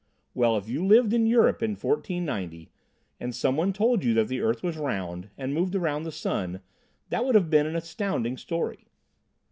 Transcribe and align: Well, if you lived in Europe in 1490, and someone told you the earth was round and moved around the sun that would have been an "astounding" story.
Well, 0.33 0.57
if 0.57 0.67
you 0.67 0.83
lived 0.83 1.13
in 1.13 1.27
Europe 1.27 1.61
in 1.61 1.73
1490, 1.75 2.71
and 3.19 3.35
someone 3.35 3.71
told 3.71 4.03
you 4.03 4.15
the 4.15 4.41
earth 4.41 4.63
was 4.63 4.75
round 4.75 5.29
and 5.37 5.53
moved 5.53 5.75
around 5.75 6.05
the 6.05 6.11
sun 6.11 6.61
that 7.09 7.23
would 7.23 7.35
have 7.35 7.51
been 7.51 7.67
an 7.67 7.75
"astounding" 7.75 8.35
story. 8.35 8.87